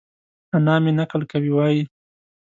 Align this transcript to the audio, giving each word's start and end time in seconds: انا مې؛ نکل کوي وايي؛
انا 0.55 0.75
مې؛ 0.83 0.91
نکل 0.99 1.21
کوي 1.31 1.51
وايي؛ 1.53 1.83